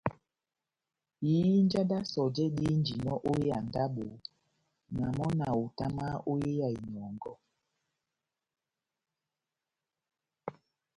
[1.31, 4.05] Ihinja d́ sɔjɛ dihínjinɔ ó hé ya ndábo,
[4.97, 7.33] na mɔ́ na hutamahá ó ya inɔngɔ.